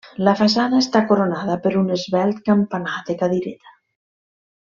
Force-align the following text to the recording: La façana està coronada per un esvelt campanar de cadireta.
La 0.27 0.33
façana 0.37 0.77
està 0.83 1.01
coronada 1.11 1.57
per 1.65 1.73
un 1.83 1.93
esvelt 1.97 2.41
campanar 2.49 2.97
de 3.11 3.19
cadireta. 3.23 3.77